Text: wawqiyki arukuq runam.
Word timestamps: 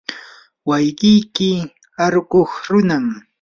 wawqiyki 0.69 1.51
arukuq 2.03 2.49
runam. 2.71 3.05